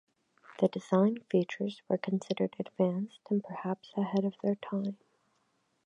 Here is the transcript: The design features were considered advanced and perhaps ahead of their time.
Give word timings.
The 0.59 0.67
design 0.67 1.19
features 1.29 1.83
were 1.87 1.99
considered 1.99 2.55
advanced 2.57 3.19
and 3.29 3.43
perhaps 3.43 3.93
ahead 3.95 4.25
of 4.25 4.33
their 4.41 4.55
time. 4.55 4.97